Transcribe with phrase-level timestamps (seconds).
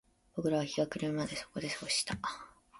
[0.35, 2.17] 僕らは日が暮れるまでそこで過ごした